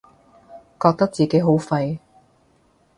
[0.79, 1.99] 覺得自己好廢